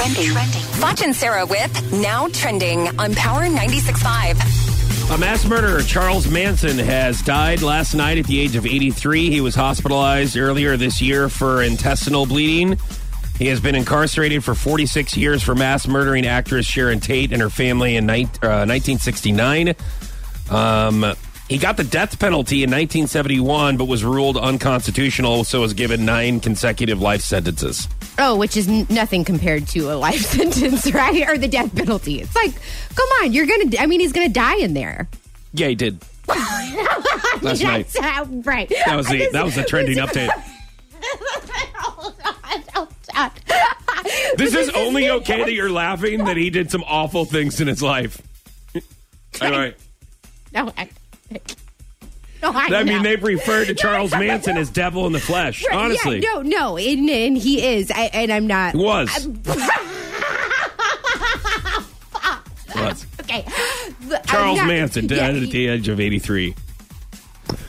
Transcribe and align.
trending. 0.00 0.30
Foch 0.80 1.02
and 1.02 1.14
Sarah 1.14 1.44
with 1.44 1.92
Now 1.92 2.28
Trending 2.28 2.88
on 2.98 3.14
Power 3.14 3.42
96.5. 3.42 5.14
A 5.14 5.18
mass 5.18 5.44
murderer, 5.44 5.82
Charles 5.82 6.26
Manson, 6.30 6.78
has 6.78 7.20
died 7.20 7.60
last 7.60 7.94
night 7.94 8.16
at 8.16 8.26
the 8.26 8.40
age 8.40 8.56
of 8.56 8.64
83. 8.64 9.28
He 9.28 9.40
was 9.42 9.54
hospitalized 9.54 10.38
earlier 10.38 10.76
this 10.78 11.02
year 11.02 11.28
for 11.28 11.62
intestinal 11.62 12.24
bleeding. 12.24 12.78
He 13.38 13.48
has 13.48 13.60
been 13.60 13.74
incarcerated 13.74 14.42
for 14.42 14.54
46 14.54 15.16
years 15.16 15.42
for 15.42 15.54
mass 15.54 15.86
murdering 15.86 16.26
actress 16.26 16.64
Sharon 16.64 17.00
Tate 17.00 17.32
and 17.32 17.42
her 17.42 17.50
family 17.50 17.96
in 17.96 18.06
ni- 18.06 18.24
uh, 18.42 18.64
1969. 18.64 19.74
Um, 20.50 21.14
he 21.50 21.58
got 21.58 21.76
the 21.76 21.82
death 21.82 22.16
penalty 22.20 22.62
in 22.62 22.70
1971, 22.70 23.76
but 23.76 23.86
was 23.86 24.04
ruled 24.04 24.36
unconstitutional, 24.36 25.42
so 25.42 25.62
was 25.62 25.74
given 25.74 26.04
nine 26.04 26.38
consecutive 26.38 27.02
life 27.02 27.22
sentences. 27.22 27.88
Oh, 28.18 28.36
which 28.36 28.56
is 28.56 28.68
n- 28.68 28.86
nothing 28.88 29.24
compared 29.24 29.66
to 29.68 29.90
a 29.92 29.96
life 29.96 30.20
sentence, 30.26 30.92
right? 30.92 31.28
Or 31.28 31.36
the 31.36 31.48
death 31.48 31.74
penalty. 31.74 32.20
It's 32.20 32.36
like, 32.36 32.54
come 32.94 33.08
on, 33.20 33.32
you're 33.32 33.46
gonna. 33.46 33.64
I 33.80 33.86
mean, 33.86 33.98
he's 33.98 34.12
gonna 34.12 34.28
die 34.28 34.58
in 34.58 34.74
there. 34.74 35.08
Yeah, 35.52 35.66
he 35.66 35.74
did. 35.74 36.00
Last 36.28 37.62
night. 37.64 37.88
That's, 37.88 37.96
uh, 37.96 38.26
right. 38.44 38.68
That 38.86 38.94
was 38.96 39.08
the 39.08 39.28
that 39.32 39.44
was 39.44 39.56
the 39.56 39.64
trending 39.64 39.96
update. 39.96 40.30
Hold 41.74 42.14
on, 42.24 42.62
hold 42.72 42.94
on. 43.16 43.30
This 44.36 44.54
is 44.54 44.68
only 44.70 45.10
okay 45.10 45.42
that 45.42 45.52
you're 45.52 45.72
laughing 45.72 46.26
that 46.26 46.36
he 46.36 46.50
did 46.50 46.70
some 46.70 46.84
awful 46.86 47.24
things 47.24 47.60
in 47.60 47.66
his 47.66 47.82
life. 47.82 48.22
All 49.42 49.50
right. 49.50 49.76
No, 50.54 50.72
I, 50.76 50.88
no, 52.42 52.52
I, 52.52 52.68
I 52.72 52.84
mean, 52.84 52.98
know. 52.98 53.02
they 53.02 53.16
referred 53.16 53.66
to 53.66 53.74
Charles 53.76 54.12
Manson 54.12 54.56
as 54.56 54.70
devil 54.70 55.06
in 55.06 55.12
the 55.12 55.20
flesh. 55.20 55.64
Right, 55.68 55.76
Honestly, 55.76 56.20
yeah, 56.20 56.34
no, 56.34 56.42
no, 56.42 56.76
and, 56.76 57.08
and 57.08 57.36
he 57.36 57.64
is, 57.64 57.90
I, 57.90 58.10
and 58.12 58.32
I'm 58.32 58.46
not. 58.46 58.74
He 58.74 58.82
was. 58.82 59.28
Was. 62.74 63.06
Okay, 63.20 63.44
Charles 64.26 64.58
not- 64.58 64.66
Manson 64.66 65.08
yeah, 65.08 65.16
died 65.28 65.36
at 65.42 65.50
the 65.50 65.68
age 65.68 65.88
of 65.88 66.00
83. 66.00 66.54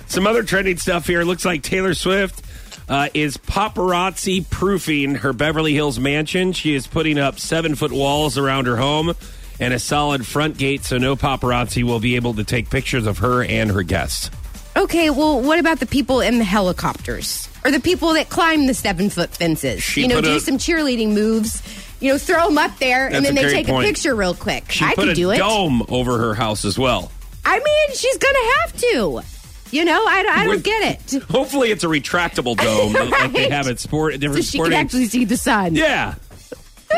Some 0.08 0.26
other 0.26 0.42
trending 0.42 0.78
stuff 0.78 1.06
here. 1.06 1.24
Looks 1.24 1.46
like 1.46 1.62
Taylor 1.62 1.94
Swift 1.94 2.42
uh, 2.90 3.10
is 3.14 3.38
paparazzi 3.38 4.50
proofing 4.50 5.16
her 5.16 5.34
Beverly 5.34 5.74
Hills 5.74 6.00
mansion. 6.00 6.54
She 6.54 6.74
is 6.74 6.88
putting 6.88 7.20
up 7.20 7.40
seven 7.40 7.76
foot 7.76 7.92
walls 7.92 8.38
around 8.38 8.66
her 8.66 8.78
home 8.78 9.14
and 9.62 9.74
a 9.74 9.80
solid 9.80 10.26
front 10.28 10.58
gate 10.58 10.84
so 10.84 10.98
no 10.98 11.16
paparazzi 11.16 11.84
will 11.84 12.00
be 12.02 12.18
able 12.18 12.34
to 12.34 12.44
take 12.44 12.70
pictures 12.70 13.06
of 13.08 13.20
her 13.20 13.44
and 13.46 13.72
her 13.72 13.84
guests. 13.84 14.30
Okay, 14.76 15.10
well, 15.10 15.42
what 15.42 15.60
about 15.60 15.80
the 15.80 15.86
people 15.86 16.20
in 16.22 16.38
the 16.38 16.44
helicopters 16.46 17.48
or 17.64 17.72
the 17.72 17.80
people 17.80 18.14
that 18.14 18.30
climb 18.30 18.68
the 18.68 18.74
seven 18.74 19.10
foot 19.10 19.30
fences? 19.30 19.84
She 19.84 20.02
you 20.02 20.08
know, 20.08 20.20
do 20.22 20.36
a- 20.36 20.40
some 20.40 20.58
cheerleading 20.58 21.10
moves. 21.14 21.62
You 22.00 22.14
know, 22.14 22.18
throw 22.18 22.48
them 22.48 22.58
up 22.58 22.80
there, 22.80 23.08
and 23.14 23.24
then 23.24 23.36
they 23.36 23.44
take 23.44 23.68
point. 23.68 23.86
a 23.86 23.88
picture 23.90 24.16
real 24.16 24.34
quick. 24.34 24.72
She 24.72 24.84
I 24.84 24.96
could 24.96 25.16
do 25.16 25.30
it. 25.30 25.38
dome 25.38 25.84
over 25.88 26.18
her 26.18 26.34
house 26.34 26.66
as 26.66 26.80
well. 26.80 27.12
I 27.46 27.60
mean, 27.60 27.96
she's 27.96 28.18
gonna 28.18 28.52
have 28.62 28.76
to. 28.78 29.22
You 29.70 29.86
know, 29.86 30.04
I, 30.08 30.26
I 30.28 30.44
don't 30.46 30.56
With- 30.56 30.64
get 30.64 31.00
it. 31.14 31.22
Hopefully, 31.30 31.70
it's 31.70 31.84
a 31.84 31.88
retractable 31.88 32.58
dome 32.58 32.94
like 33.12 33.32
they 33.34 33.42
Right. 33.44 33.52
have 33.52 33.68
at 33.68 33.80
sport 33.80 34.14
So 34.14 34.18
different 34.18 34.46
she 34.46 34.58
can 34.58 34.74
actually 34.74 35.06
see 35.06 35.26
the 35.26 35.38
sun. 35.38 35.76
yeah, 35.76 36.16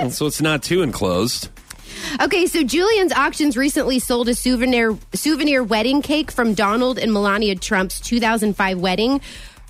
so 0.10 0.26
it's 0.26 0.42
not 0.42 0.64
too 0.64 0.82
enclosed. 0.84 1.50
Okay, 2.22 2.46
so 2.46 2.64
Julien's 2.64 3.12
Auctions 3.12 3.58
recently 3.58 4.00
sold 4.00 4.30
a 4.30 4.36
souvenir 4.36 4.98
souvenir 5.14 5.64
wedding 5.64 6.02
cake 6.02 6.32
from 6.32 6.54
Donald 6.54 7.00
and 7.00 7.12
Melania 7.12 7.56
Trump's 7.56 8.00
2005 8.02 8.80
wedding 8.80 9.20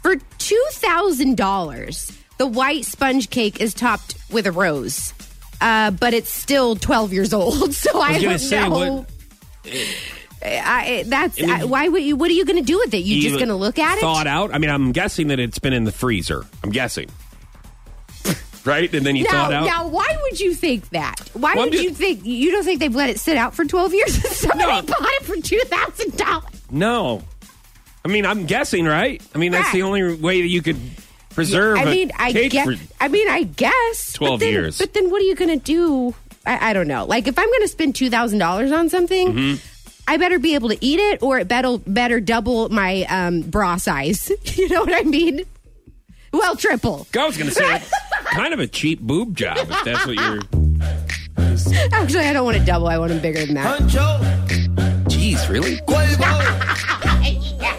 for 0.01 0.15
two 0.37 0.65
thousand 0.71 1.37
dollars. 1.37 2.11
The 2.37 2.47
white 2.47 2.83
sponge 2.85 3.29
cake 3.29 3.61
is 3.61 3.73
topped 3.73 4.15
with 4.31 4.47
a 4.47 4.51
rose, 4.51 5.13
uh, 5.61 5.91
but 5.91 6.13
it's 6.13 6.31
still 6.31 6.75
12 6.75 7.13
years 7.13 7.33
old. 7.33 7.73
So 7.83 7.91
I, 8.01 8.13
was 8.13 8.17
gonna 8.23 8.29
don't 8.29 8.39
say, 8.39 8.69
know. 8.69 8.95
what- 8.95 9.09
I, 10.45 11.05
that's 11.07 11.41
I 11.41 11.45
mean, 11.45 11.51
I, 11.55 11.63
why 11.65 11.87
would 11.87 12.03
you? 12.03 12.17
What 12.17 12.29
are 12.29 12.33
you 12.33 12.43
going 12.43 12.59
to 12.59 12.65
do 12.65 12.77
with 12.79 12.93
it? 12.93 12.97
You're 12.97 13.21
just 13.21 13.37
going 13.37 13.47
to 13.47 13.55
look 13.55 13.79
at 13.79 13.97
it? 13.97 14.01
Thawed 14.01 14.27
out. 14.27 14.53
I 14.53 14.57
mean, 14.57 14.69
I'm 14.69 14.91
guessing 14.91 15.27
that 15.27 15.39
it's 15.39 15.57
been 15.59 15.71
in 15.71 15.85
the 15.85 15.91
freezer. 15.93 16.45
I'm 16.63 16.69
guessing. 16.71 17.09
Right, 18.65 18.93
and 18.93 19.05
then 19.05 19.15
you 19.15 19.23
Now, 19.25 19.29
thawed 19.45 19.53
out. 19.53 19.65
now, 19.65 19.87
why 19.87 20.07
would 20.23 20.39
you 20.39 20.53
think 20.53 20.89
that? 20.89 21.15
Why 21.33 21.53
Well, 21.55 21.65
would 21.69 21.73
you 21.81 21.91
think 21.91 22.25
you 22.25 22.51
don't 22.51 22.63
think 22.63 22.79
they've 22.79 22.95
let 22.95 23.09
it 23.09 23.19
sit 23.19 23.37
out 23.37 23.53
for 23.55 23.65
12 23.65 23.93
years? 23.93 24.13
Somebody 24.37 24.61
No. 24.61 24.81
bought 24.81 25.09
it 25.21 25.23
for 25.23 25.35
two 25.37 25.59
thousand 25.65 26.17
dollars. 26.17 26.61
no, 26.71 27.23
I 28.05 28.09
mean, 28.09 28.25
I'm 28.25 28.45
guessing, 28.45 28.85
right? 28.85 29.21
I 29.33 29.37
mean, 29.37 29.51
that's 29.51 29.65
Right. 29.67 29.73
the 29.73 29.83
only 29.83 30.15
way 30.15 30.41
that 30.41 30.47
you 30.49 30.61
could 30.61 30.77
preserve. 31.29 31.77
I 31.77 31.83
a 31.83 31.85
mean, 31.85 32.11
I 32.17 32.31
guess. 32.33 32.67
I 32.99 33.07
mean, 33.07 33.27
I 33.29 33.43
guess. 33.43 34.13
12 34.13 34.33
but 34.39 34.39
then, 34.45 34.51
years. 34.53 34.77
But 34.77 34.93
then, 34.93 35.09
what 35.09 35.21
are 35.21 35.25
you 35.25 35.35
going 35.35 35.57
to 35.57 35.63
do? 35.63 36.13
I, 36.45 36.69
I 36.71 36.73
don't 36.73 36.87
know. 36.89 37.05
Like, 37.05 37.27
if 37.27 37.39
I'm 37.39 37.47
going 37.47 37.61
to 37.61 37.67
spend 37.69 37.95
two 37.95 38.09
thousand 38.09 38.39
dollars 38.39 38.71
on 38.71 38.89
something, 38.89 39.33
Mm-hmm. 39.33 39.67
I 40.05 40.17
better 40.17 40.37
be 40.37 40.53
able 40.55 40.67
to 40.67 40.77
eat 40.85 40.99
it, 40.99 41.23
or 41.23 41.39
it 41.39 41.47
better 41.47 41.77
better 41.77 42.19
double 42.19 42.67
my 42.67 43.03
um, 43.09 43.41
bra 43.43 43.77
size. 43.77 44.29
you 44.57 44.67
know 44.67 44.81
what 44.81 44.93
I 44.93 45.03
mean? 45.07 45.45
Well, 46.33 46.57
triple. 46.57 47.07
I 47.17 47.25
was 47.25 47.37
going 47.37 47.49
to 47.49 47.55
say, 47.55 47.81
kind 48.33 48.53
of 48.53 48.59
a 48.59 48.67
cheap 48.67 48.99
boob 49.01 49.35
job 49.35 49.57
if 49.57 49.83
that's 49.83 50.05
what 50.05 50.15
you're. 50.15 50.39
Actually, 51.93 52.25
I 52.25 52.33
don't 52.33 52.45
want 52.45 52.57
it 52.57 52.65
double. 52.65 52.87
I 52.87 52.97
want 52.97 53.09
them 53.09 53.21
bigger 53.21 53.45
than 53.45 53.55
that. 53.55 53.79
Jeez, 55.09 55.47
really? 55.49 55.77
Quavo. 55.77 56.29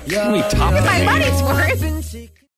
Can 0.08 0.32
we 0.32 0.40
top 0.42 0.72
My 0.72 0.80
that? 0.80 1.04
money's 1.04 1.42
worth. 1.42 2.30